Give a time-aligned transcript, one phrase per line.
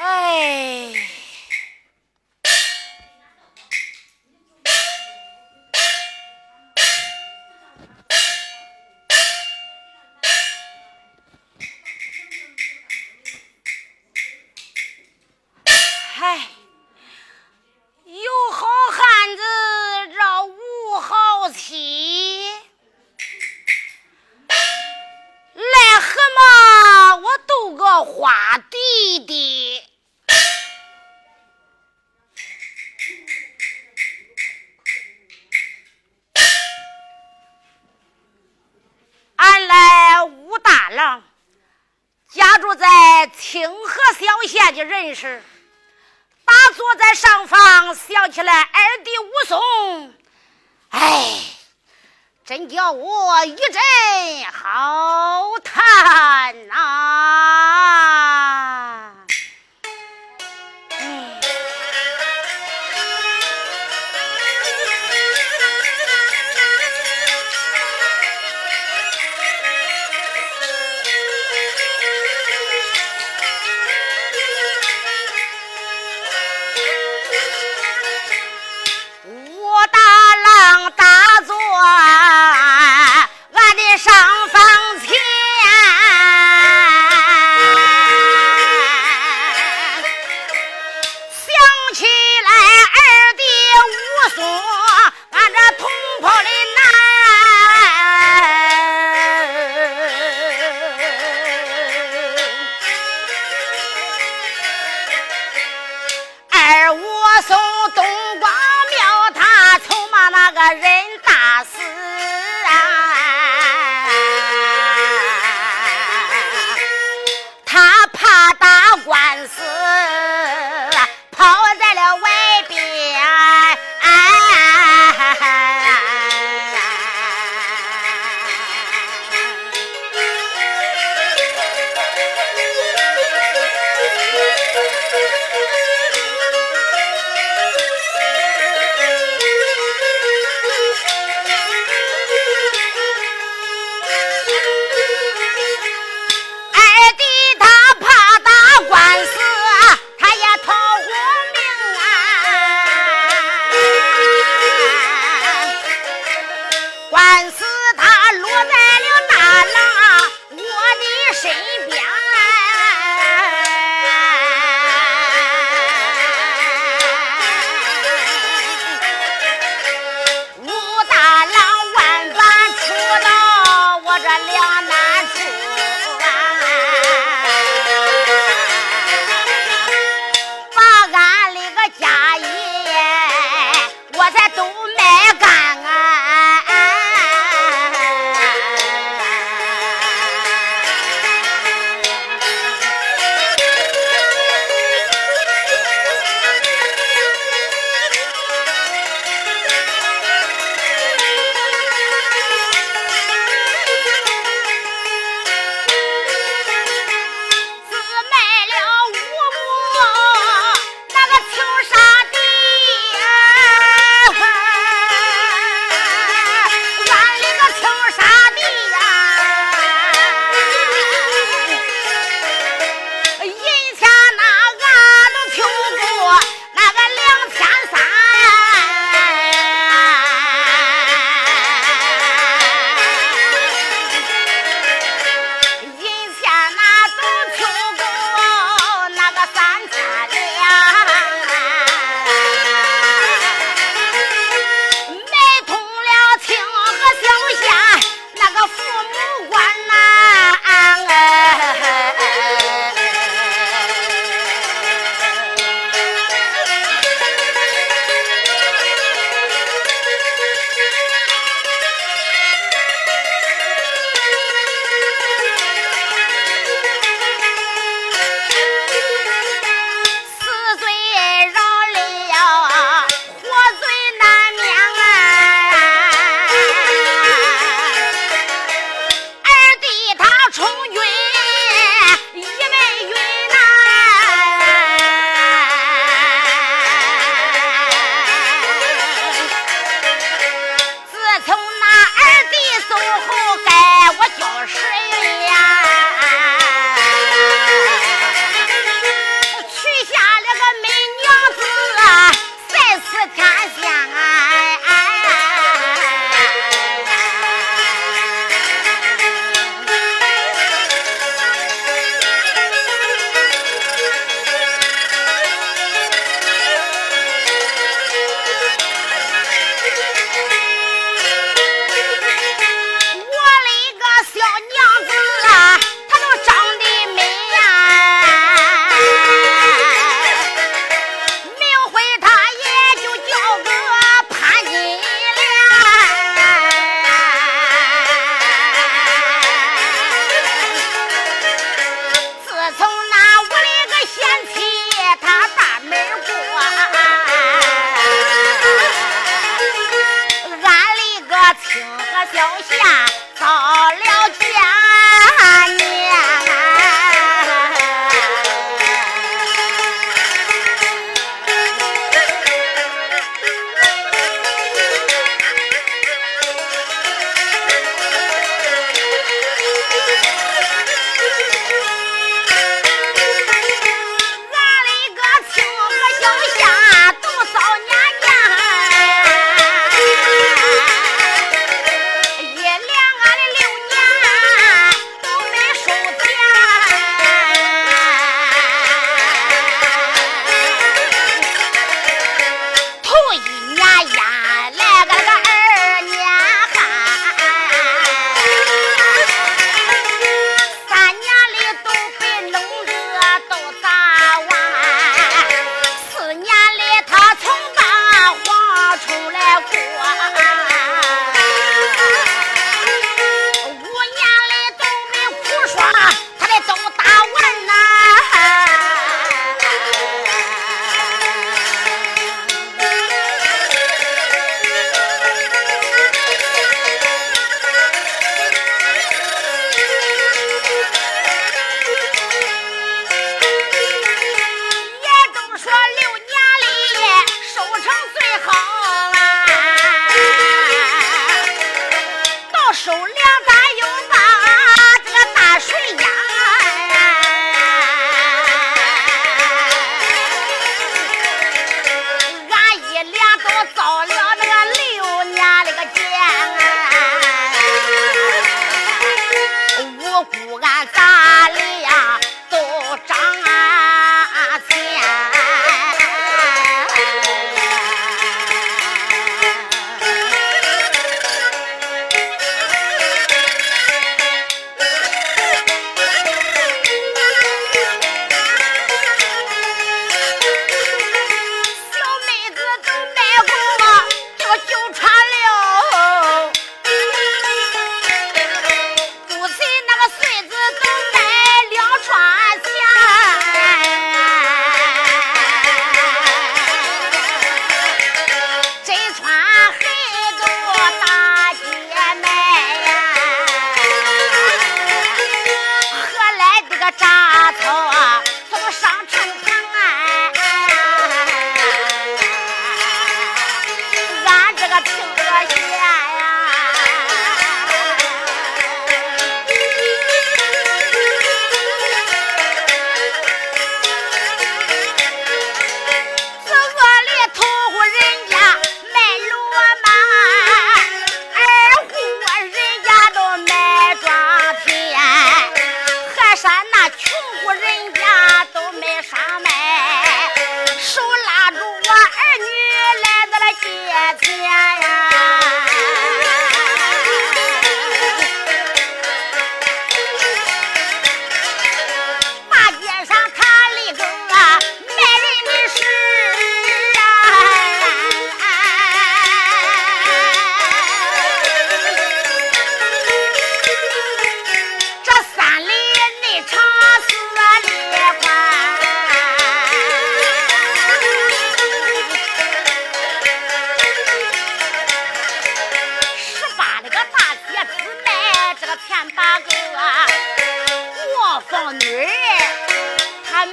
[0.00, 0.67] 哎。
[45.18, 45.57] 弟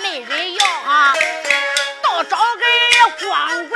[0.02, 1.14] 没人要啊，
[2.02, 3.75] 倒找给光棍。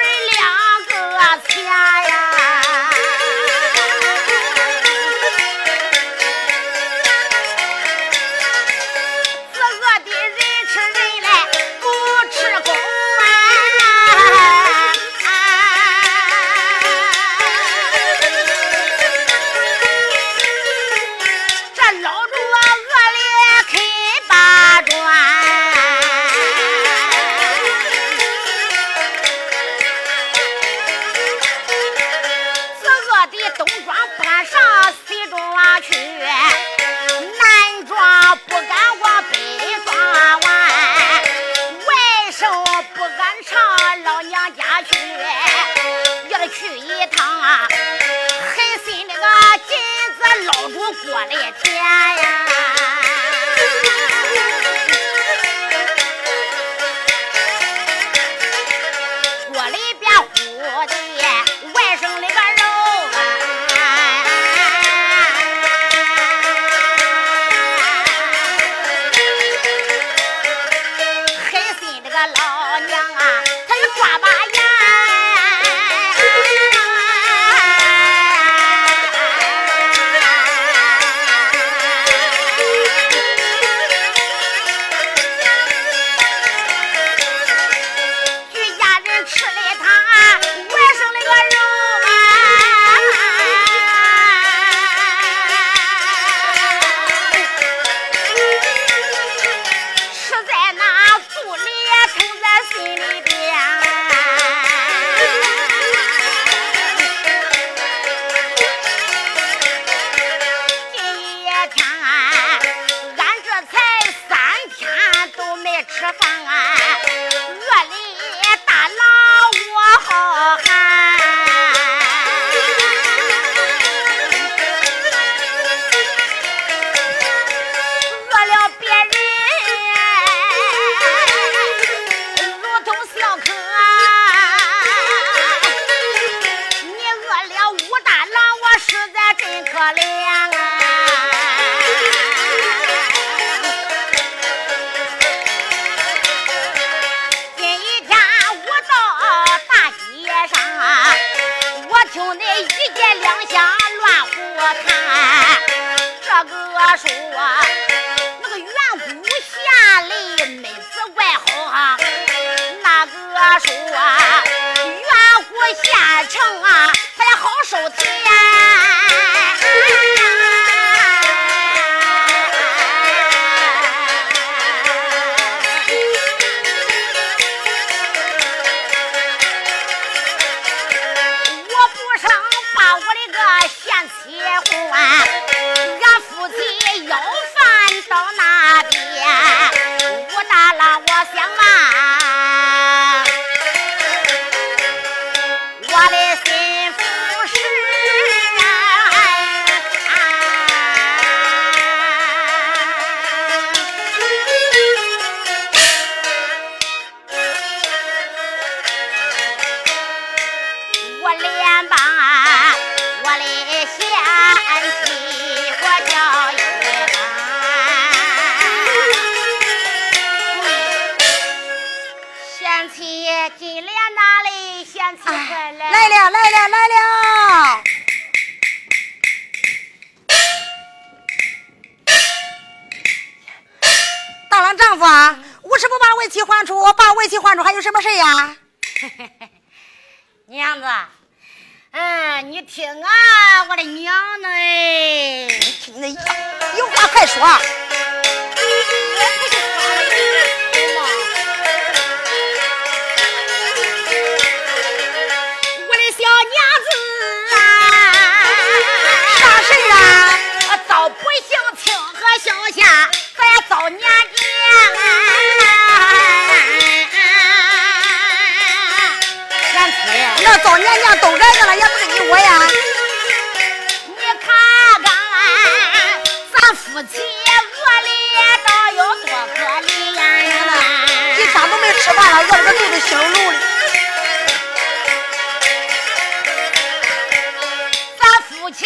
[288.69, 288.85] 咱夫妻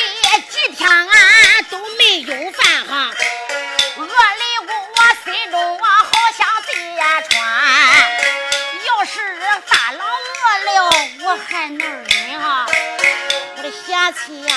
[0.50, 1.06] 几天啊
[1.70, 3.12] 都没有饭哈，
[3.98, 4.14] 饿的
[4.96, 6.72] 我心中啊好像地
[7.30, 7.34] 穿。
[8.88, 9.20] 要是
[9.68, 10.68] 大郎饿了
[11.26, 12.66] 我还能忍哈？
[13.58, 14.54] 我的贤妻啊，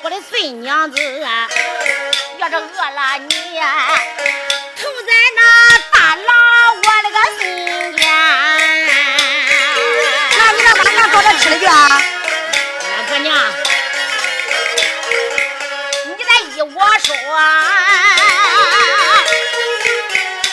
[0.00, 1.46] 我的孙娘子啊，
[2.38, 3.60] 要是饿了你，
[4.80, 5.40] 投在那
[5.90, 6.26] 大郎
[6.76, 7.42] 我那个心
[7.98, 8.00] 间。
[10.38, 12.00] 那你让大娘找点吃的去啊？
[13.08, 13.36] 姑娘，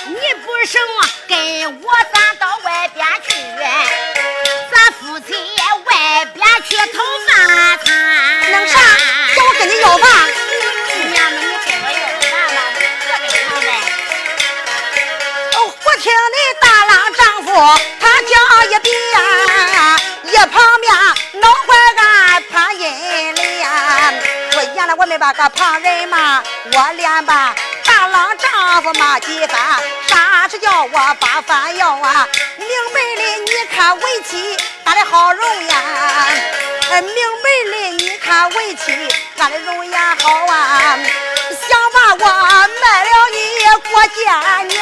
[0.07, 0.81] 你不生
[1.27, 1.31] 跟
[1.81, 3.29] 我咱到外边去，
[4.71, 5.27] 咱夫妻
[5.85, 5.89] 外
[6.33, 7.29] 边去讨饭
[7.83, 7.87] 餐。
[8.51, 8.73] 弄啥？
[9.35, 10.05] 叫我跟你要饭？
[11.11, 12.57] 娘们，你跟我要饭了，
[13.01, 13.67] 可得常在。
[15.57, 17.47] 哦，我听你大郎丈夫
[17.99, 18.31] 他叫
[18.65, 18.89] 一遍，
[20.23, 20.78] 一旁
[25.39, 26.43] 个旁人骂，
[26.73, 27.55] 我连把
[27.85, 29.57] 大郎丈夫骂几番，
[30.05, 32.27] 啥是叫我把饭要啊？
[32.57, 35.73] 明白的，你看为妻俺的好容颜，
[37.05, 40.99] 明白的，你看为妻俺的容颜好啊，
[41.69, 42.25] 想把我
[42.81, 43.39] 卖了你
[43.89, 44.19] 过见
[44.67, 44.75] 年。
[44.75, 44.77] 娘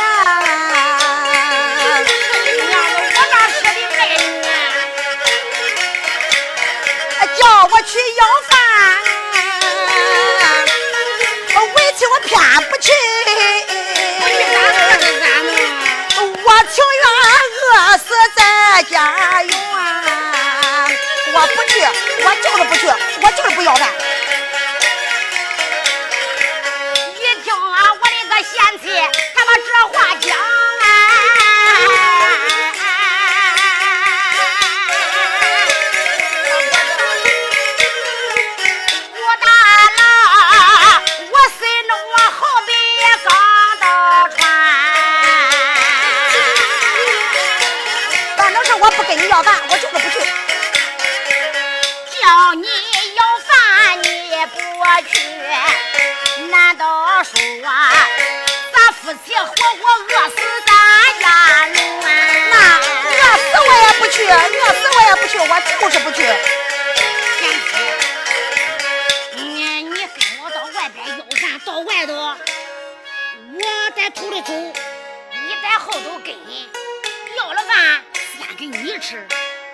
[2.02, 2.84] 们，
[3.14, 4.20] 我哪说的卖你？
[7.40, 8.58] 叫我去要饭，
[12.06, 12.39] 我偏
[12.70, 12.92] 不去，
[16.44, 17.06] 我情愿
[17.58, 18.04] 饿死
[18.36, 18.39] 在
[18.84, 19.51] 家园。
[21.34, 21.74] 我不去，
[22.24, 22.82] 我就是不去，
[23.22, 24.07] 我就是不要饭。
[49.38, 50.17] 要饭，我就是不去。
[52.20, 52.67] 叫你
[53.13, 54.58] 要饭你不
[55.08, 55.13] 去，
[56.50, 57.39] 难道说
[58.74, 59.53] 咱夫妻活活
[60.10, 60.70] 饿死咱
[61.20, 61.77] 家人？
[62.50, 64.34] 那饿死我也不去，饿
[64.74, 66.17] 死我也不去，我就是不去。
[69.36, 70.10] 你你跟
[70.41, 72.12] 我到外边要饭，到外头，
[73.54, 73.62] 我
[73.95, 76.34] 在头里走，你在后头跟，
[78.71, 79.25] 你吃，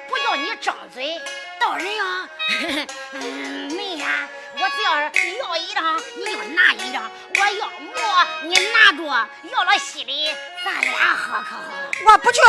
[0.07, 1.19] 不叫你张嘴。
[1.59, 2.29] 到人呀，
[3.13, 7.01] 嗯，没呀，我只要是要一张，你就拿一张；
[7.35, 9.03] 我要馍，你拿着，
[9.51, 11.63] 要了稀的，咱俩喝可好？
[12.05, 12.39] 我不去，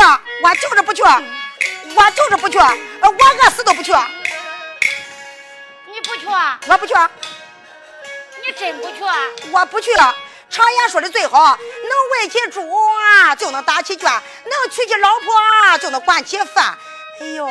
[0.43, 3.93] 我就是不去，我就是不去，呃我饿死都不去，
[5.87, 6.95] 你不去，我不去，
[8.45, 9.51] 你真不去？
[9.53, 9.91] 我不去。
[10.55, 14.09] 常言说的最好，能喂起猪啊，就能打起圈；
[14.45, 16.79] 能娶起老婆啊，就能管起饭。
[17.21, 17.45] 哎呦，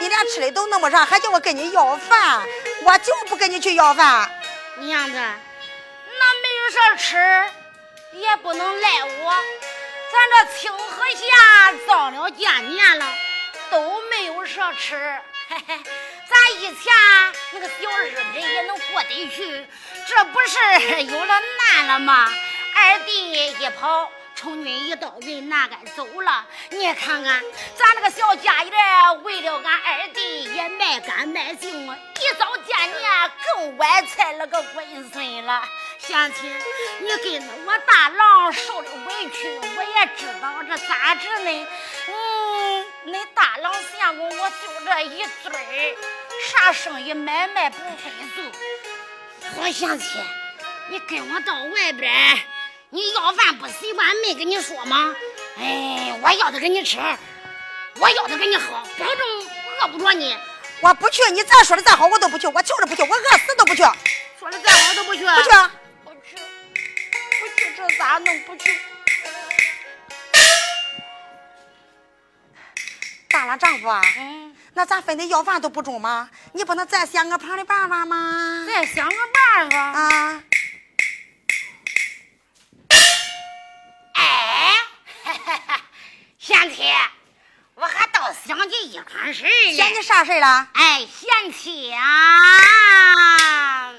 [0.00, 2.44] 你连吃的都弄不上，还叫我跟你要饭，
[2.82, 4.28] 我就不跟你去要饭。
[4.78, 7.44] 娘子，那没有啥吃，
[8.10, 9.34] 也不能赖我。
[10.10, 13.06] 咱这清河县遭了建年了，
[13.70, 14.96] 都没有啥吃。
[15.48, 15.80] 嘿嘿，
[16.32, 16.92] 咱以前
[17.52, 19.66] 那个小日子也能过得去，
[20.06, 22.32] 这不是 有了难了吗？
[22.74, 24.10] 二弟一跑。
[24.34, 27.40] 充军一到云南该走了，你看看
[27.76, 35.62] 咱那个小家园，为了俺二弟也卖干卖净，一早见年更歪菜了个龟孙了。
[35.98, 36.50] 贤亲，
[37.02, 41.66] 你跟着我大郎受的委屈，我也知道这咋治呢？
[42.08, 45.96] 嗯，恁大郎相公我就这一嘴儿，
[46.50, 48.44] 啥生意买卖不会做。
[49.62, 50.18] 好贤妻，
[50.90, 52.12] 你跟我到外边。
[52.90, 55.14] 你要饭不习惯，没跟你说吗？
[55.58, 56.98] 哎，我要的给你吃，
[57.96, 59.18] 我要的给你喝，保证
[59.80, 60.36] 饿不着你。
[60.80, 63.82] 我不去，你再说的再好，我都不去，我就是不去，我饿死都不去。
[64.38, 65.48] 说的再好都不去，不去，
[66.04, 66.36] 不去，
[67.40, 68.40] 不去，这咋弄？
[68.40, 68.78] 不去。
[73.30, 76.30] 大了丈夫啊，嗯，那咱非得要饭都不中吗？
[76.52, 78.64] 你不能再想个旁的办法吗？
[78.66, 80.42] 再想个办法啊。
[84.14, 84.74] 哎
[86.38, 86.82] 贤妻，
[87.74, 89.72] 我还倒想起一款事来。
[89.74, 90.68] 想起啥事了？
[90.74, 93.92] 哎，贤妻啊！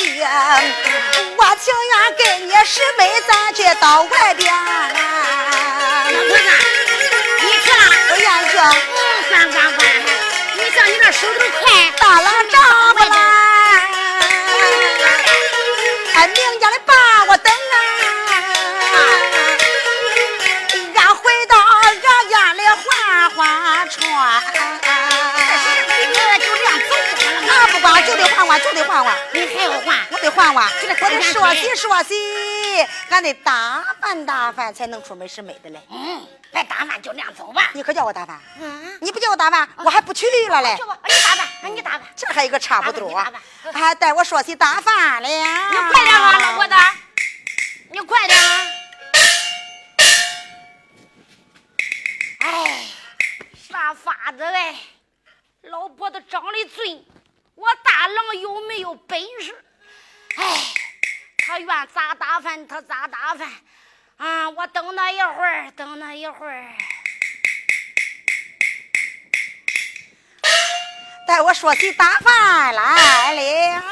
[0.00, 0.26] 爹。
[1.36, 4.59] 我情愿跟你师妹咱去到外边。
[31.60, 32.14] 洗说洗，
[33.10, 35.80] 俺得打扮打扮才能出门是美的嘞。
[35.90, 37.70] 嗯，别打扮，就那样走吧。
[37.74, 38.40] 你可叫我打扮？
[38.58, 40.74] 嗯，你不叫我打扮，我还不去了嘞。
[40.76, 42.02] 去吧，你打扮，你打扮。
[42.16, 43.14] 这还有个差不多，
[43.74, 45.28] 还带我说起打饭了。
[45.28, 46.74] 你快点啊，老婆子，
[47.90, 48.66] 你快点啊！
[52.38, 52.86] 哎，
[53.70, 54.76] 啥法子嘞？
[55.64, 57.04] 老婆子长得俊，
[57.54, 59.54] 我大郎有没有本事？
[60.36, 60.44] 哎，
[61.50, 63.50] 他愿咋打饭他咋打饭
[64.18, 64.48] 啊！
[64.50, 66.64] 我等他一会儿，等他一会儿。
[71.26, 73.82] 待我说起打饭来了。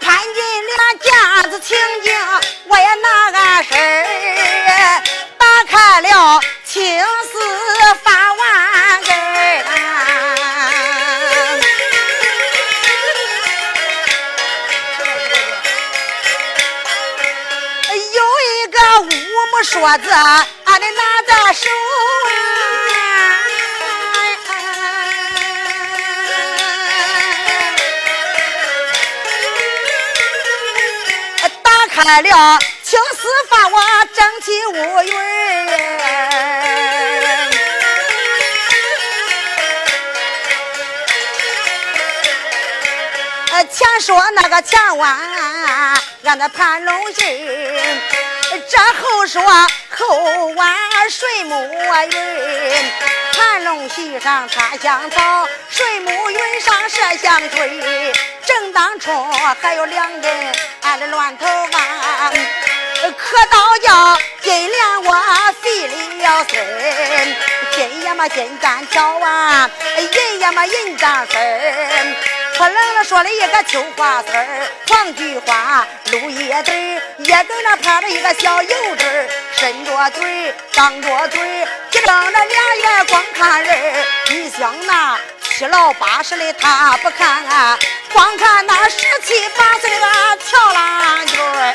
[0.00, 2.14] 潘金莲架子情景，
[2.64, 3.97] 我也拿个事，
[19.64, 22.30] 说子，俺得拿在手啊。
[31.62, 33.80] 打开了青丝发我
[34.14, 35.18] 整起乌云儿。
[43.50, 45.18] 呃，前说那个前弯，
[46.24, 47.57] 俺那盘龙信儿，
[48.70, 49.42] 这后说
[49.96, 50.76] 后弯
[51.10, 51.54] 水母
[52.12, 52.92] 云，
[53.32, 58.12] 盘龙席上插香草，水母云上射香吹，
[58.44, 59.10] 正当初
[59.62, 60.30] 还有两根
[60.82, 62.30] 俺的乱头发，
[63.16, 65.14] 可倒叫金莲我
[65.62, 67.36] 费了心，
[67.72, 71.32] 金呀嘛金簪条啊，银呀嘛银簪丝
[72.58, 72.68] 儿。
[72.68, 84.04] 可冷了说了一个秋花丝儿，黄菊花绿叶子儿，叶根上趴着一个小油子儿，伸着嘴，张着嘴，只睁着俩眼光看人儿。
[84.30, 87.78] 你想那七老八十的他不看啊，
[88.12, 90.06] 光看那十七八岁的个
[90.44, 91.74] 跳浪军儿。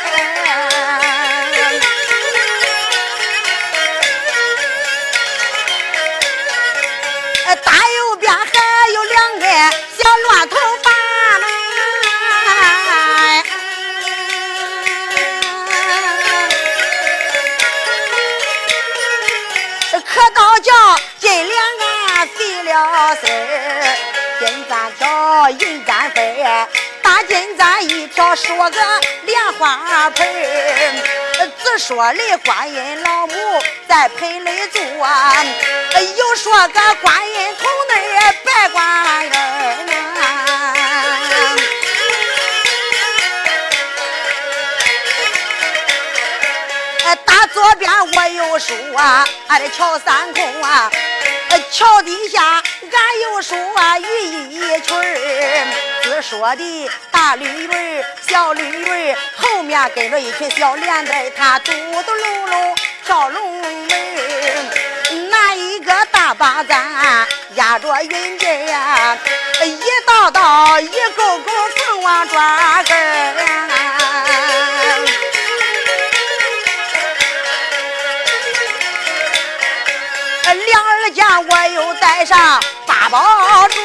[7.63, 10.57] 大右边还有两个小乱头
[24.39, 26.45] 金簪挑，银簪飞，
[27.01, 28.79] 大金簪一条，说个
[29.23, 30.27] 莲花盆，
[31.63, 33.33] 只说的观音老母
[33.87, 34.81] 在盆里坐，
[36.17, 39.29] 又说个观音童儿白观音。
[47.25, 50.91] 打左边我有书啊，俺的桥三空啊，
[51.71, 52.61] 桥底下
[52.95, 54.05] 俺有书啊，雨
[54.49, 55.67] 衣裙儿，
[56.03, 63.97] 只说的大绿云儿、小绿云儿，后面跟着一群小莲子他，嘟嘟噜噜跳龙门儿，
[65.29, 69.17] 那一个大把咱压着云间呀，
[69.63, 73.33] 一道道一沟沟凤凰抓根儿。
[80.53, 82.61] 两耳间我又带上
[82.93, 83.81] 八宝坠，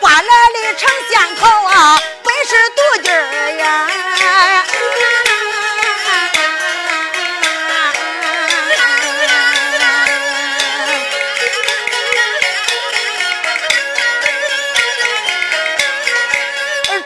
[0.00, 3.16] 换来的成仙桃啊，本是毒劲儿
[3.58, 3.62] 呀。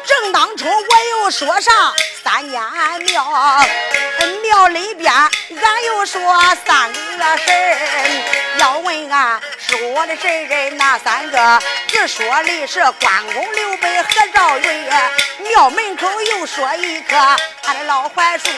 [0.04, 0.72] 正当初我
[1.10, 1.72] 又说啥
[3.16, 3.64] 庙，
[4.42, 6.20] 庙里边俺又说
[6.66, 11.62] 三个神儿，要问俺说的神人哪三个？
[11.88, 14.90] 只说的是关公、刘备和赵云。
[15.48, 17.16] 庙门口又说一棵
[17.64, 18.50] 俺的老槐树，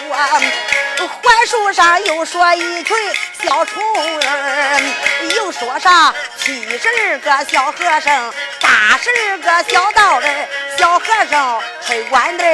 [1.23, 2.97] 槐树上又说一群
[3.41, 4.83] 小虫儿，
[5.37, 10.49] 又说上七十二个小和尚，八十二个小道人。
[10.77, 12.45] 小和尚吹管子，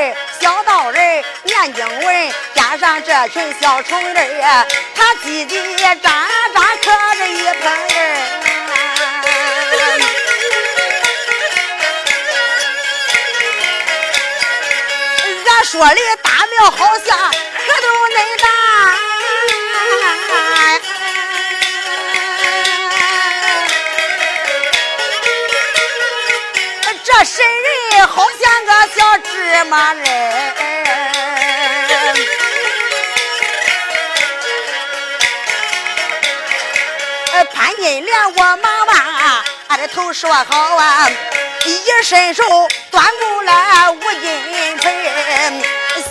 [0.41, 7.65] 小道人念经文，加上这群小虫人呀，他叽叽喳喳可着一盆
[15.47, 18.45] 俺说的大庙好像可都恁大。
[27.03, 30.05] 这神人好像个小芝麻人，
[37.53, 38.97] 潘金莲我忙完，
[39.69, 41.09] 俺的头说好啊，
[41.65, 42.43] 一伸手
[42.91, 45.63] 端过来五金盆，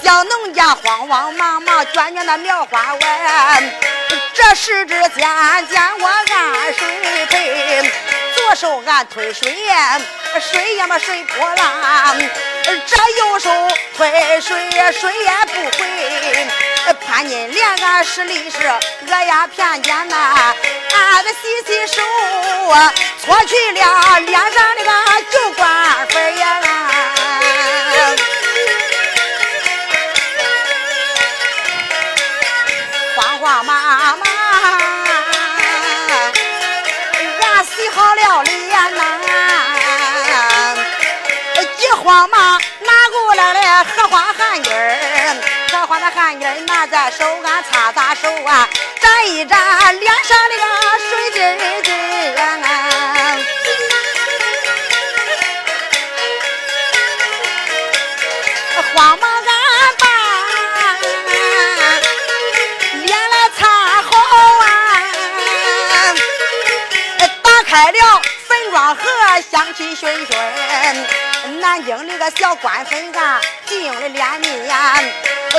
[0.03, 3.71] 小农家慌慌忙忙卷卷那苗花丸，
[4.33, 7.91] 这时之间见我按水盆，
[8.35, 9.99] 左手俺推水呀。
[10.41, 12.17] 水呀嘛水波浪，
[12.65, 13.51] 这右手
[13.95, 14.67] 推水
[14.99, 16.47] 水也不回。
[17.05, 20.55] 潘金莲俺是力是鹅呀片间呐，
[20.91, 22.01] 俺的洗洗手，
[23.23, 24.91] 搓去了脸上的个
[25.29, 26.72] 酒罐粉呀。
[42.13, 45.35] 慌忙拿过来了荷花汗巾儿，
[45.71, 48.69] 荷花的汗巾儿拿在手，俺擦擦手啊，
[49.01, 50.63] 沾一沾脸上那个
[51.09, 51.39] 水滴
[51.81, 51.91] 滴
[52.39, 52.39] 啊。
[58.93, 59.47] 慌忙俺
[59.97, 60.05] 把
[62.93, 63.65] 脸来擦
[64.03, 64.11] 好
[64.59, 64.65] 啊，
[67.41, 69.01] 打开了粉妆盒，
[69.51, 71.32] 香气熏熏。
[71.59, 74.65] 南京那个小官粉啊，进的脸面；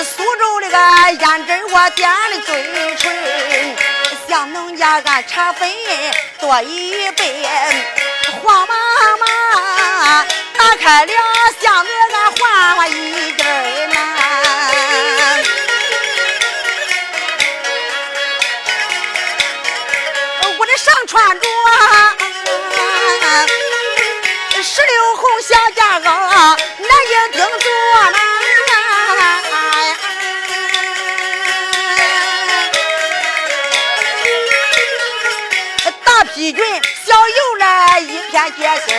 [0.02, 0.78] 苏州那个
[1.18, 3.76] 胭脂我点的嘴唇，
[4.26, 5.70] 像农家俺茶粉
[6.40, 7.46] 多一倍。
[8.42, 8.74] 黄妈
[9.18, 10.24] 妈
[10.56, 11.12] 打开了
[11.60, 13.96] 箱子，俺换了一件儿呐。
[20.58, 21.46] 我的上穿着。
[24.94, 26.06] 刘红小夹袄，
[26.78, 27.66] 南京钉着
[28.12, 28.18] 呢。
[36.04, 36.64] 大皮裙
[37.04, 38.94] 小油来一片结心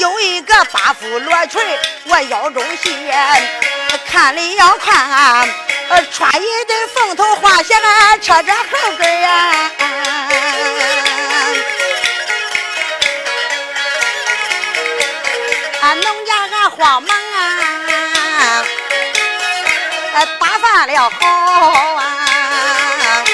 [0.00, 1.62] 有一个八幅罗裙
[2.06, 3.12] 我腰中系，
[4.10, 5.48] 看里要看，
[6.10, 7.76] 穿一对凤头花鞋，
[8.20, 9.06] 扯着后跟
[15.84, 15.94] 呀。
[15.94, 17.16] 农家俺慌忙
[20.14, 21.26] 啊，打扮了好
[21.94, 23.24] 啊，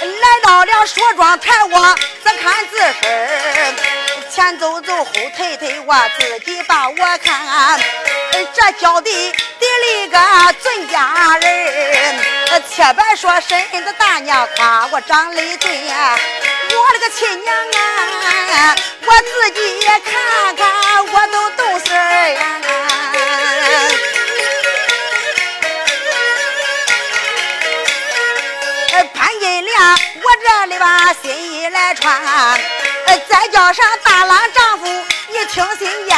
[0.00, 3.76] 来到了梳妆台，我自看自身，
[4.30, 7.78] 前走走，后退退，我自己把我看，
[8.54, 10.18] 这脚底底里个
[10.60, 12.18] 尊家人，
[12.68, 16.18] 切别说身子大娘夸我长得俊呀。
[16.68, 18.74] 我的个亲娘啊！
[19.06, 20.68] 我自己也看看，
[21.16, 22.40] 我都懂事儿呀。
[29.14, 32.20] 潘金莲，我这里把心意来传，
[33.28, 34.86] 再叫上大郎丈夫，
[35.28, 36.16] 你听心言。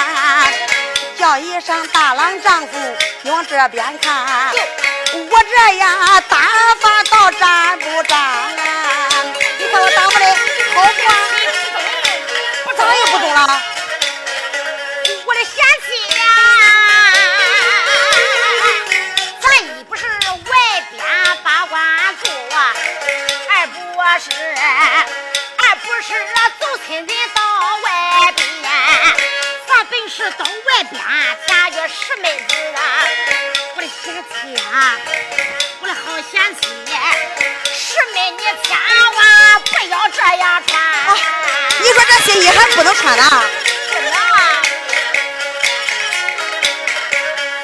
[1.17, 2.69] 叫一声大郎丈夫，
[3.23, 4.53] 你往这边看，
[5.15, 5.97] 我这样
[6.29, 6.39] 打
[6.81, 8.19] 发到站不站？
[9.59, 10.27] 你看我打发的
[10.75, 11.01] 好不？
[12.65, 13.63] 不咋又不中了？
[30.19, 31.01] 是到外边
[31.47, 33.07] 嫁个十妹子啊，
[33.77, 34.99] 我的贤妻啊，
[35.81, 36.67] 我的好贤妻，
[37.73, 38.77] 十妹你千
[39.15, 40.77] 万不要这样穿。
[41.79, 43.45] 你说这新衣还不能穿呢？
[43.93, 44.61] 不能啊，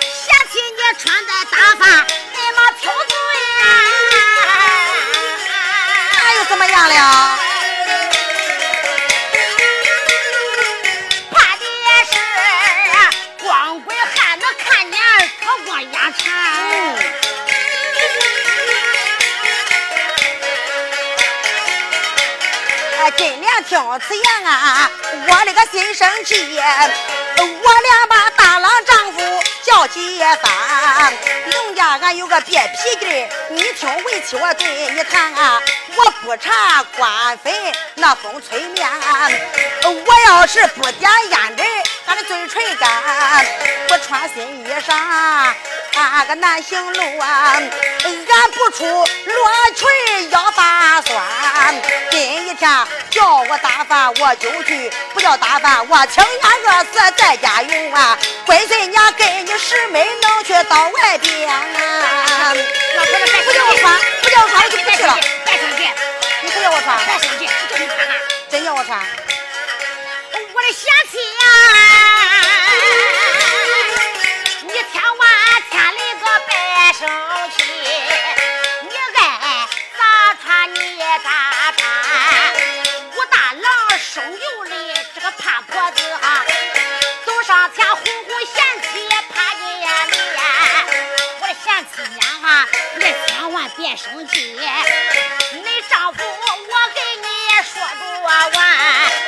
[0.00, 3.16] 贤妻你穿的打扮那么挑嘴
[3.58, 3.64] 呀，
[6.22, 7.33] 那又怎么样了？
[23.84, 24.90] 真连听此言啊，
[25.28, 29.20] 我的个心生气，我俩把大郎丈夫
[29.62, 31.12] 叫几番。
[31.52, 35.60] 农家俺有个别脾气，你听为妻我对你谈啊，
[35.96, 38.88] 我不查官非那风吹面，
[39.84, 41.62] 我要是不点烟的，
[42.06, 42.90] 俺的嘴唇干，
[43.88, 44.94] 不穿新衣裳。
[45.96, 47.56] 俺个难行路啊，
[48.02, 49.06] 俺不出罗
[49.76, 51.22] 裙腰发酸。
[52.10, 58.18] 今一天叫我打饭我就去，不叫打饭我情愿饿死在家用啊。
[58.46, 61.62] 闺孙娘跟你师妹能去到外边啊？
[62.96, 65.16] 老婆子别不叫我穿，不叫我穿我就不去了。
[65.44, 65.88] 别生气，
[66.42, 68.08] 你不叫我穿，别生气，就你看看，
[68.50, 68.98] 真叫我穿。
[70.56, 71.44] 我的贤妻呀，
[84.14, 84.70] 郎生有的
[85.12, 86.44] 这个怕婆子啊，
[87.26, 90.14] 走上前哄哄贤妻趴你眼里，
[91.40, 94.56] 我的贤妻娘啊，你千万别生气，
[95.52, 97.26] 你丈夫我给你
[97.64, 98.32] 说不完，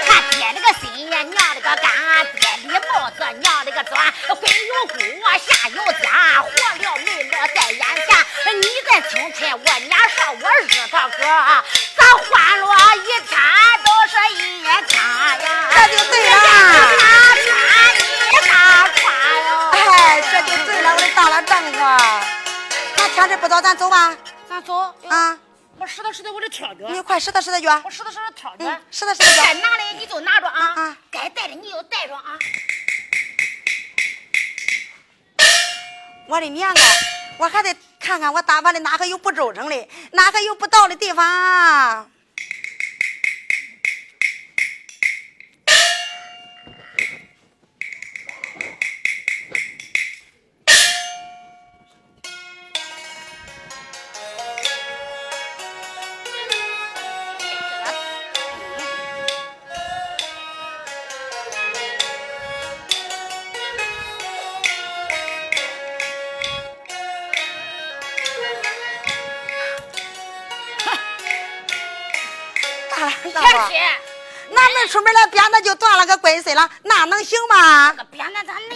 [0.07, 1.91] 看爹那个心呀，娘那个肝，
[2.37, 4.99] 爹的帽子，娘那个钻，闺有锅，
[5.39, 6.49] 下有家，活
[6.85, 9.61] 了没落在眼前，你在青春，
[23.57, 24.15] 早，咱走吧。
[24.47, 24.75] 咱走
[25.09, 25.39] 啊，
[25.79, 27.91] 我拾掇拾掇我的挑挑，你快拾掇拾掇去我。
[27.91, 29.55] 拾掇拾掇挑卷嗯，，拾掇拾掇该。
[29.55, 32.39] 拿的你就拿着啊啊，该带的你就带着啊。
[36.29, 36.83] 我的娘啊！
[37.39, 41.25] 我还得看看我打扮的哪个有不周正的，哪个有不到的地方。
[41.25, 42.07] 大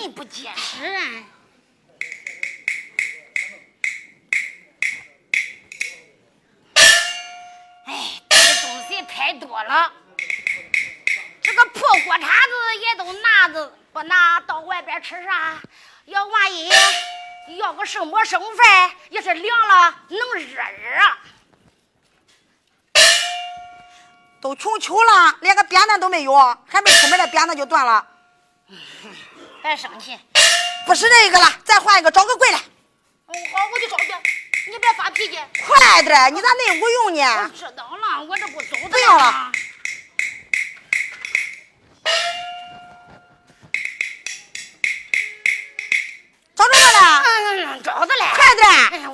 [0.09, 1.03] 不结实啊？
[7.87, 9.93] 哎，这个东西太多了，
[11.43, 15.61] 这个破锅铲子也都拿着，不拿到外边吃啥？
[16.07, 16.71] 要万一
[17.59, 21.03] 要个什么剩饭，也是凉了能热热。
[24.41, 26.33] 都穷秋了，连个扁担都没有，
[26.67, 28.09] 还没出门的扁担就断了。
[29.63, 30.19] 别生气，
[30.87, 34.07] 不是这个了，再换一个，找个贵的，哦好，我就找去，
[34.71, 35.39] 你别发脾气。
[35.67, 36.35] 快点！
[36.35, 37.51] 你咋那无用呢我呢？
[37.55, 39.53] 知道了，我这不走的不要了。
[46.57, 46.91] 找着了
[47.55, 48.25] 嘞，嗯，找着嘞。
[48.35, 48.67] 快点！
[48.91, 49.13] 哎呀，我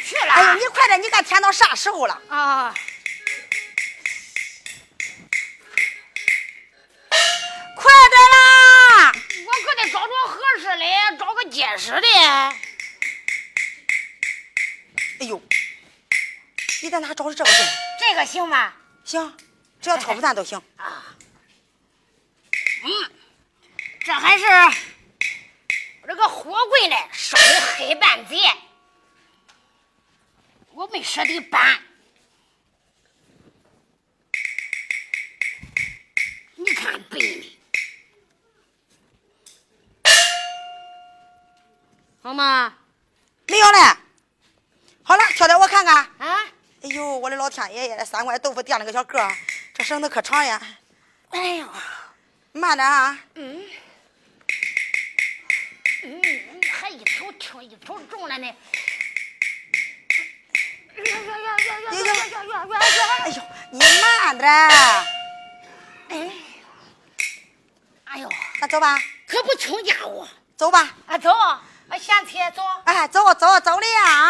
[0.00, 0.32] 去了。
[0.32, 1.02] 哎呦，你快点！
[1.02, 2.22] 你看天到啥时候了？
[2.28, 2.72] 啊，
[7.76, 8.57] 快点啦！
[9.48, 12.06] 我可得找着合适的，找个结实的。
[15.20, 15.42] 哎呦，
[16.82, 17.58] 你在哪找的这个柜？
[17.98, 18.74] 这个行吗？
[19.04, 19.34] 行，
[19.80, 20.62] 只要挑不断都行。
[20.76, 21.16] 啊，
[22.84, 23.10] 嗯，
[24.00, 24.44] 这还是
[26.06, 28.36] 这个火棍呢烧的黑半截，
[30.72, 31.82] 我没舍得搬。
[36.54, 36.97] 你看
[42.28, 42.74] 好吗？
[43.46, 43.98] 没有了。
[45.02, 45.96] 好了，挑挑我看看。
[45.96, 46.44] 啊！
[46.82, 49.18] 哎呦，我的老天爷爷，三块豆腐垫了个小个，
[49.72, 50.60] 这绳子可长呀。
[51.30, 51.66] 哎呦，
[52.52, 53.18] 慢点啊。
[53.34, 53.64] 嗯。
[56.04, 56.22] 嗯，
[56.70, 58.54] 还一头轻一头重了呢。
[60.98, 62.04] 哎呦，
[63.22, 64.46] 哎呦，你慢点。
[66.10, 66.30] 哎，
[68.04, 68.28] 哎呦，
[68.60, 68.98] 那走吧。
[69.26, 70.28] 可不轻家伙。
[70.58, 70.94] 走吧。
[71.06, 71.30] 啊，走。
[71.90, 74.27] 哎下车走哎走走走了呀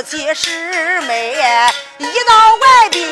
[0.00, 1.36] 俺夫妻师妹。
[1.98, 3.04] 一到外边，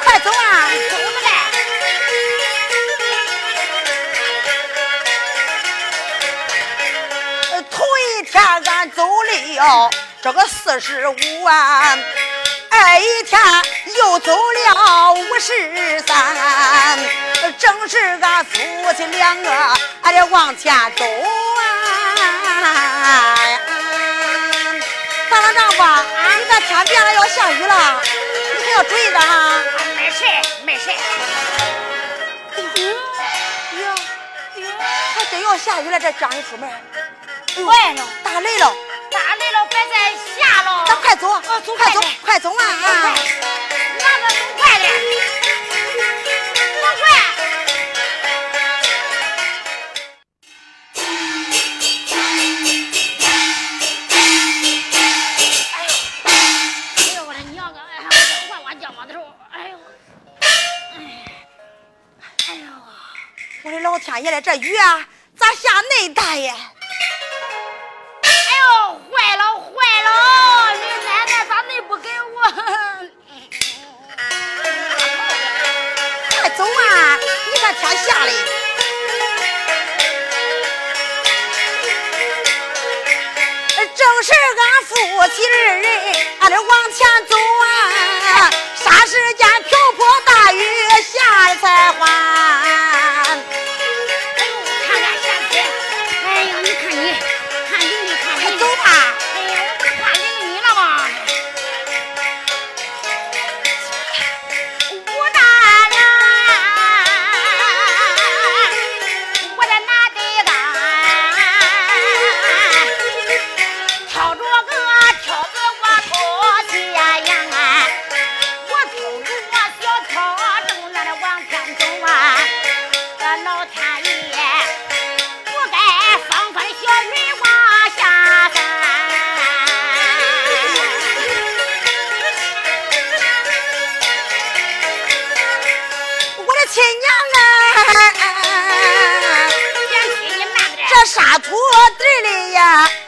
[0.00, 0.68] 快走啊！
[0.90, 1.28] 走了呗。
[7.70, 11.14] 头一天俺走了这个四十五
[11.44, 11.96] 万，
[12.70, 13.40] 二一天
[13.96, 16.98] 又走了五十三，
[17.58, 18.58] 正是咱夫
[18.96, 19.50] 妻两个。
[20.02, 21.62] 俺得往前走啊！
[25.30, 25.82] 大老丈夫，
[26.38, 28.00] 你看天变了，要下雨了，
[28.56, 29.60] 你可要注意着哈。
[29.96, 30.24] 没事，
[30.64, 30.90] 没事。
[32.76, 32.94] 雨
[33.82, 33.94] 呀，
[35.14, 36.68] 还真要下雨了，这刚一出门，
[37.66, 38.74] 坏了，打雷了，
[39.10, 39.94] 打雷了，别再
[40.38, 40.84] 下了。
[40.86, 42.62] 咱快走，快走，快走嘛！
[42.64, 43.14] 啊！
[43.98, 44.90] 那个走快点，
[63.92, 65.06] 老天爷的，这雨啊，
[65.38, 66.54] 咋下那大呀？
[68.22, 70.72] 哎呦，坏了坏了！
[70.72, 72.40] 你奶奶咋恁不给我？
[76.40, 77.18] 快走啊！
[77.52, 78.32] 你看天下嘞。
[83.94, 84.94] 正是俺夫
[85.36, 85.86] 妻二人，
[86.40, 88.50] 俺得往前走啊！
[88.74, 89.46] 啥时间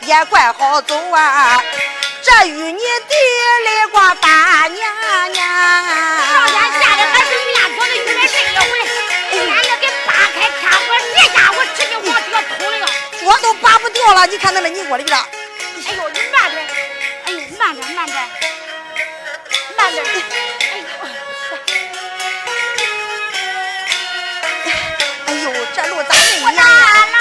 [0.00, 1.62] 也怪好走啊！
[2.22, 3.14] 这与你地
[3.64, 4.84] 里过半年
[5.32, 5.44] 年。
[5.44, 8.62] 上天下的还是面坨的雨来这一回，
[9.50, 10.78] 俺这给扒开天河，
[11.14, 12.84] 这家伙直接往这捅了，
[13.22, 14.26] 我都扒不掉了。
[14.26, 15.16] 你看那个泥锅里边。
[15.16, 16.66] 哎呦，你慢点！
[17.26, 18.16] 哎呦，慢点，慢点，
[19.76, 20.04] 慢点！
[20.04, 20.88] 哎呦，
[25.26, 26.56] 哎呦，这路咋这样？
[26.56, 27.13] 走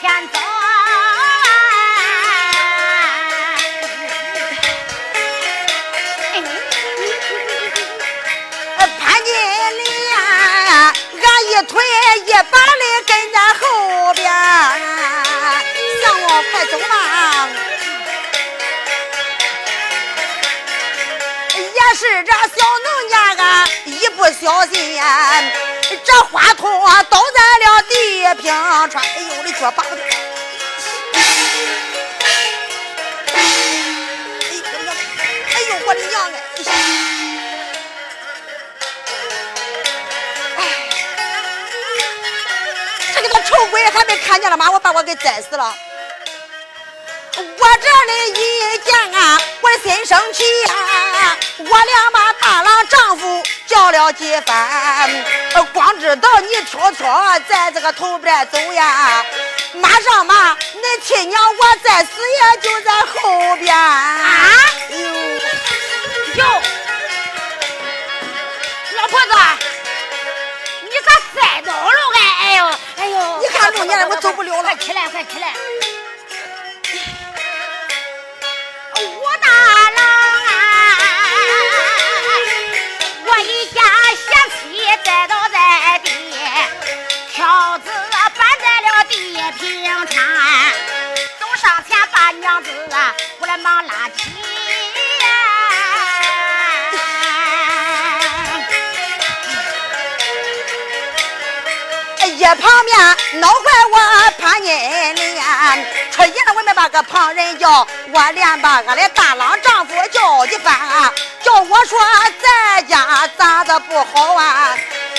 [0.00, 0.38] 前走。
[9.00, 11.82] 潘金莲，俺一腿
[12.26, 14.24] 一把的跟在后边，
[16.00, 17.48] 向我快走吧。
[21.56, 22.38] 也是这小
[22.84, 23.46] 农家啊，
[23.84, 25.02] 一不小心，
[26.04, 26.86] 这花筒
[28.48, 29.04] 想穿。
[29.04, 30.02] 哎呦，我的脚拔不得！
[35.54, 36.32] 哎呦，我的娘
[40.56, 40.62] 哎！
[43.14, 44.70] 这个臭鬼还没看见了吗？
[44.70, 45.76] 我把我给宰死了！
[47.38, 51.36] 我这里一见啊，我的心生气呀！
[51.58, 55.08] 我俩把大郎丈夫叫了几番，
[55.72, 59.24] 光知道你悄悄在这个头边走呀，
[59.74, 63.76] 马上嘛，恁亲娘我再死也就在后边。
[63.76, 64.50] 啊！
[64.90, 64.98] 哟
[66.34, 66.62] 哟，
[68.96, 69.26] 老婆子，
[70.82, 72.00] 你咋摔倒了？
[72.14, 72.66] 哎哎呦
[72.96, 73.38] 哎呦！
[73.40, 74.62] 你看中年了，我走不了了。
[74.62, 75.54] 快起来，快起来！
[79.48, 79.52] 大
[79.96, 80.00] 郎
[80.46, 80.50] 啊，
[83.24, 83.80] 我一家
[84.26, 84.56] 下妻
[85.04, 85.56] 栽倒在
[86.04, 86.06] 地，
[87.32, 87.90] 挑子
[88.36, 89.12] 绊在了地
[89.58, 89.62] 平
[90.06, 90.16] 川，
[91.40, 92.68] 走上前把娘子
[93.38, 94.30] 过来忙拉起
[95.22, 95.26] 呀，
[102.26, 103.17] 一旁边。
[103.34, 103.54] 闹坏
[103.92, 105.14] 我潘金莲，
[106.10, 110.74] 出言了外面把个旁人叫，我连把俺的大郎丈夫叫一番，
[111.42, 111.98] 叫我说
[112.42, 114.74] 在家咋的不好啊？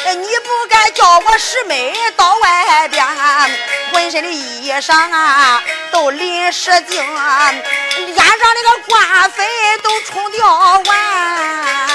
[0.05, 3.05] 你不该叫我师妹到外边，
[3.93, 7.05] 浑身的衣裳啊都淋湿净，
[7.95, 9.45] 脸上那个瓜粉
[9.83, 11.88] 都冲掉完。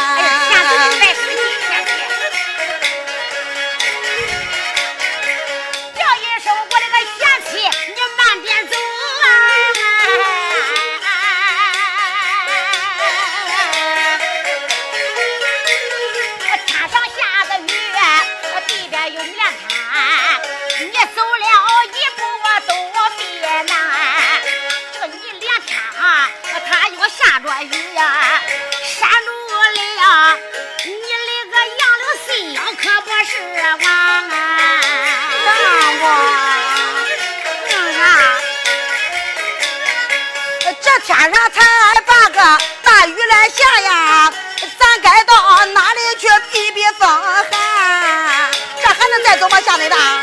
[49.61, 49.96] 下来的？
[49.96, 50.22] 上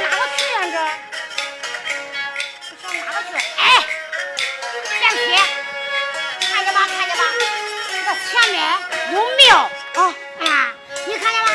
[0.00, 0.56] 哪个去呀？
[2.62, 3.28] 这上哪个去？
[3.58, 3.60] 哎，
[5.00, 5.14] 贤妻，
[6.52, 7.20] 看见吧，看见吧，
[8.04, 8.54] 这前面
[9.12, 9.46] 有庙
[9.94, 9.98] 啊，
[10.40, 10.42] 啊，
[11.06, 11.48] 你看见吗？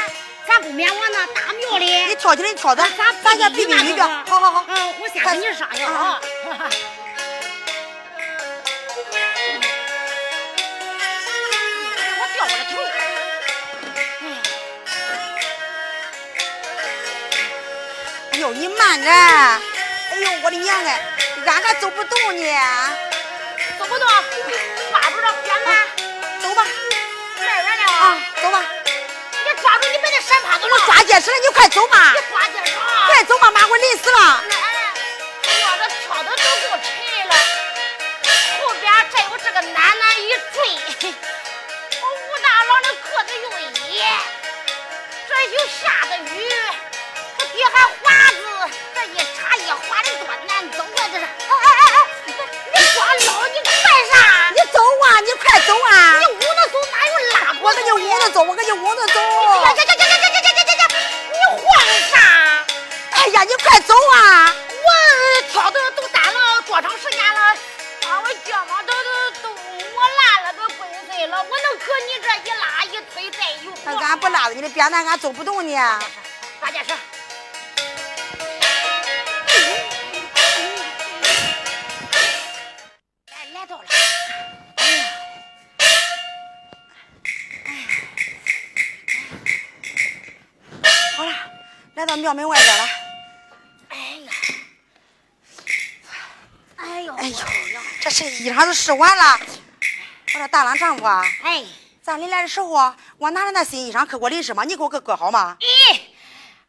[0.48, 2.16] 咱不免往那大庙里你。
[2.16, 4.02] 跳起来，你跳的，咱咱先避避雨去。
[4.02, 6.20] 好好好，嗯，我先给你上药啊。
[18.48, 19.10] 呦，你慢着！
[19.12, 19.60] 哎
[20.20, 21.02] 呦，我的娘哎，
[21.46, 22.42] 俺还走不动呢。
[23.78, 25.76] 走不动，抓住这边门，
[26.42, 26.66] 走吧，
[27.38, 28.64] 这儿了啊啊！，走吧。
[28.86, 32.82] 你抓住你把那山趴子我了，抓结实了，你快走吧你，抓紧上。
[33.08, 34.44] 快走吧，妈，我累死了。
[34.50, 37.36] 哎，我这挑的都够沉了，
[38.62, 41.12] 后边再有这个奶奶一追，
[42.02, 43.46] 我武大郎的个子又
[43.92, 44.06] 野，
[45.28, 46.07] 这又下
[57.68, 59.20] 我跟你捂着走，我跟你捂着走。
[59.20, 60.88] 呀呀呀呀呀呀呀呀呀呀！
[61.34, 61.68] 你慌
[62.10, 62.16] 啥？
[63.12, 64.56] 哎呀，你快走啊！
[64.72, 67.42] 我挑的都担了多长时间了？
[67.42, 71.44] 啊我肩膀都都都磨烂了，都崩碎了。
[71.44, 74.02] 我能搁你这一拉一推再一那晃。
[74.02, 76.00] 俺不拉着你的扁担，俺走不动呢。
[92.22, 92.84] 庙门外边了。
[93.90, 94.32] 哎呀，
[96.76, 97.38] 哎呦，哎呦，
[98.02, 99.40] 这身衣裳都湿完了。
[100.34, 101.66] 我说大郎丈夫啊，哎，
[102.02, 104.64] 咱临来的时候，我拿着那新衣裳去给我淋湿吗？
[104.64, 105.58] 你给我给搁好吗？
[105.62, 106.02] 哎，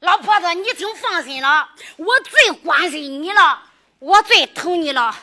[0.00, 3.62] 老婆子，你请放心了，我最关心你了，
[3.98, 5.14] 我最疼你了。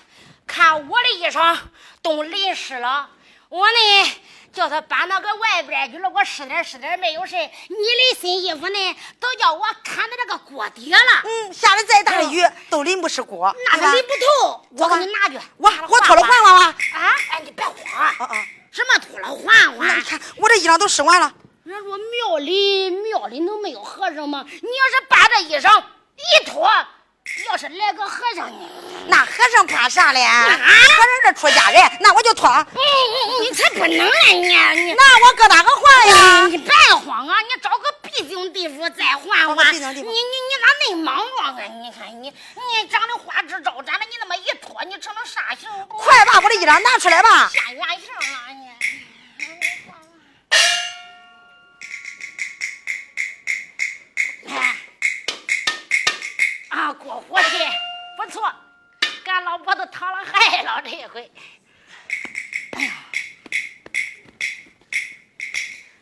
[0.45, 1.57] 看我的衣裳
[2.01, 3.09] 都淋湿了，
[3.49, 4.21] 我呢
[4.56, 7.36] 叫他搬到个外边去了，我湿点湿点没有事。
[7.36, 10.97] 你的新衣服呢，都叫我看到这个锅底了。
[11.26, 14.14] 嗯，下的再大的雨都淋不湿锅，那是淋不
[14.47, 14.66] 透。
[14.78, 16.76] 我给你拿去，我我脱了换换啊！
[17.32, 19.99] 哎，你别慌，啊啊，什么脱了换换？
[19.99, 21.34] 你看我这衣裳都湿完了。
[21.66, 24.45] 人说庙里庙里能没有和尚吗？
[24.47, 25.84] 你要是把这衣裳
[26.16, 26.66] 一脱。
[27.49, 28.69] 要是来个和尚呢？
[29.07, 30.23] 那和尚怕啥嘞？
[30.23, 32.49] 和尚是出家人，那我就脱。
[32.73, 32.80] 你
[33.43, 34.11] 你，你才不能呢！
[34.34, 36.47] 你你那我搁哪个换呀？
[36.47, 37.36] 你别慌啊！
[37.41, 39.73] 你找个僻静地方再换换。
[39.73, 41.63] 你你你咋那莽撞啊？
[41.82, 45.69] 你看你你长得花枝招展的，你那么一脱，你成了啥形？
[45.88, 47.49] 快把我的衣裳拿出来吧！
[47.51, 48.21] 现原形了
[48.53, 48.69] 你。
[56.76, 57.57] 啊，过火气
[58.17, 58.53] 不错，
[59.26, 61.32] 俺老婆子淌了害了这一回。
[62.71, 62.93] 哎呀，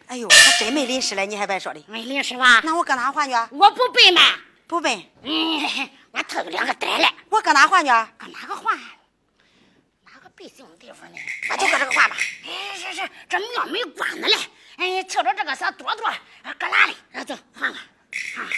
[0.08, 2.60] 哎呦，还真没淋湿了，你还别说的，没淋湿吧？
[2.64, 3.36] 那我搁哪换去？
[3.52, 4.22] 我不笨吗？
[4.66, 4.92] 不笨。
[5.22, 7.08] 嗯，我偷有两个袋嘞。
[7.30, 7.92] 我搁哪换去？
[8.18, 8.76] 搁哪个换？
[10.12, 11.20] 哪个背心的地方呢？
[11.50, 12.18] 那就搁这个换吧。
[12.48, 14.36] 哎，是是，这庙没关着嘞。
[14.78, 16.12] 哎，瞧着这个小朵朵，
[16.58, 16.96] 搁哪里？
[17.26, 17.80] 走，换换。
[18.44, 18.50] 啊。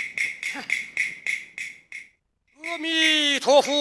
[2.67, 3.71] 阿弥陀佛，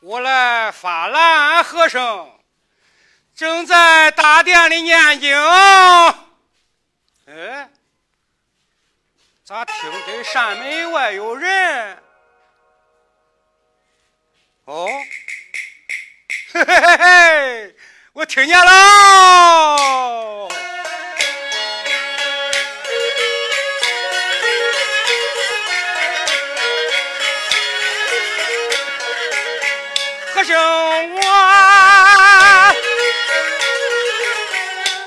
[0.00, 2.40] 我来发兰和尚
[3.36, 5.32] 正在大殿里念经。
[7.26, 7.70] 哎，
[9.44, 9.74] 咋听
[10.06, 12.02] 这山门外有人？
[14.64, 14.88] 哦，
[16.52, 17.76] 嘿嘿嘿嘿。
[18.18, 20.48] 我听见了，
[30.34, 31.20] 和尚我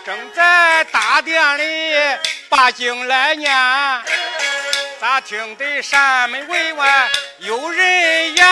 [0.05, 3.53] 正在大殿里把经来念，
[5.01, 6.47] 咋听得山门
[6.77, 7.09] 外
[7.39, 8.47] 有人言？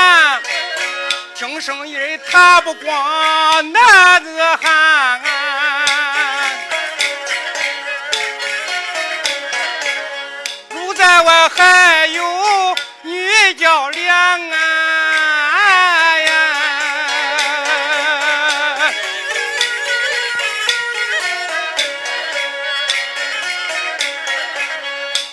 [1.39, 1.97] 听声音，
[2.29, 4.29] 他不光男子
[4.61, 5.21] 汉，
[10.71, 16.33] 路在外还有女教练啊呀！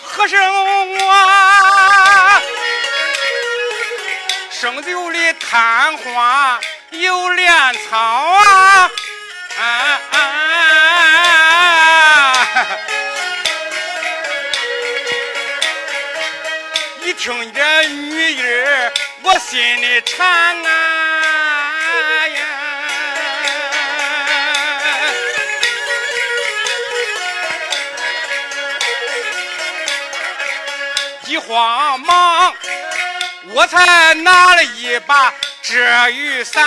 [0.05, 0.56] 和尚
[5.49, 6.59] 看花
[6.91, 7.49] 有莲
[7.89, 8.91] 草啊！
[17.01, 18.93] 一听这女音儿，
[19.23, 20.27] 我心里馋
[20.65, 20.69] 啊
[22.27, 22.39] 呀！
[31.27, 32.56] 一慌忙。
[33.57, 35.33] 我才拿了一把
[35.63, 36.63] 遮雨伞，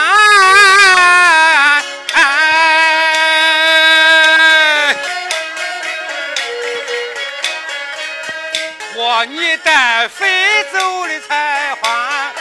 [8.91, 12.33] 托你带飞走的才还，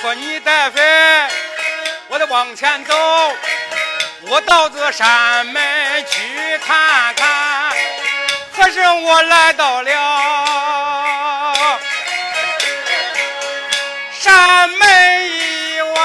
[0.00, 0.80] 托你带飞，
[2.06, 2.94] 我得往前走，
[4.28, 7.72] 我到这山门去看看，
[8.54, 10.45] 可是我来到了。
[14.26, 15.96] 山门以外，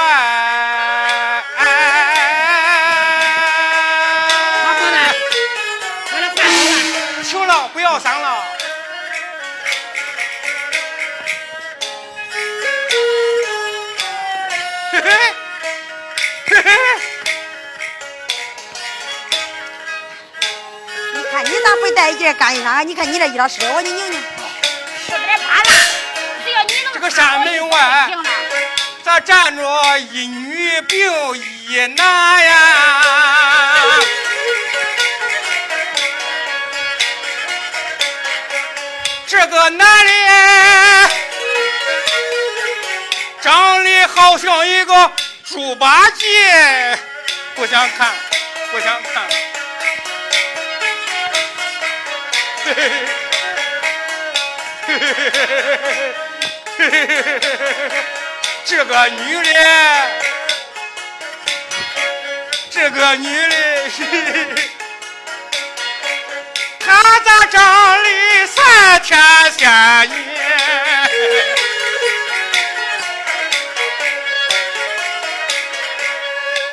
[4.62, 4.94] 老婆子，
[6.12, 6.54] 我来看了。
[7.24, 8.44] 求了，不要伤了。
[14.92, 15.10] 嘿嘿，
[16.46, 16.70] 嘿嘿。
[21.12, 22.84] 你看你咋不带一件干衣裳？
[22.84, 24.22] 你看你这衣裳湿的，我给你拧拧。
[27.14, 28.10] 山门外，
[29.04, 31.12] 咋站着一女并
[31.68, 32.54] 一男呀？
[39.26, 41.10] 这个男的
[43.42, 45.12] 长得好像一个
[45.44, 46.98] 猪八戒，
[47.54, 48.10] 不想看，
[48.70, 49.22] 不想看。
[52.64, 52.82] 嘿嘿
[54.86, 56.31] 嘿，嘿嘿嘿嘿嘿嘿。
[58.64, 59.50] 这个女的
[62.70, 63.56] 这个女的，
[66.80, 69.20] 她咋长得三天
[69.52, 70.16] 三夜？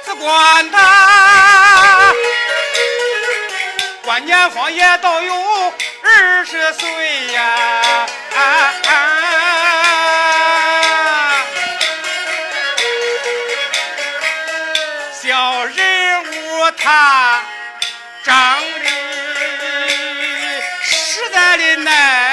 [0.05, 2.13] 只管他
[4.03, 5.73] 关年方也都有
[6.03, 8.07] 二十岁呀！
[15.29, 17.39] 小人物他
[18.23, 18.89] 长得
[20.81, 22.28] 实在的难。